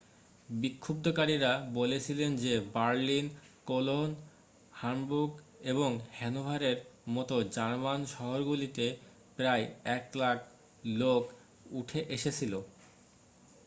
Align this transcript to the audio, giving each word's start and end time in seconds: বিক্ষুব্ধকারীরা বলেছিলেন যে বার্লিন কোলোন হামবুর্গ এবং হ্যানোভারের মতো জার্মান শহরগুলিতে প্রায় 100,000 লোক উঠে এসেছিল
বিক্ষুব্ধকারীরা 0.49 1.51
বলেছিলেন 1.73 2.31
যে 2.37 2.53
বার্লিন 2.73 3.25
কোলোন 3.65 4.09
হামবুর্গ 4.73 5.33
এবং 5.71 5.89
হ্যানোভারের 6.11 6.77
মতো 7.09 7.35
জার্মান 7.55 7.99
শহরগুলিতে 8.13 8.85
প্রায় 9.37 9.65
100,000 9.87 10.37
লোক 11.01 11.23
উঠে 11.71 11.99
এসেছিল 12.15 12.53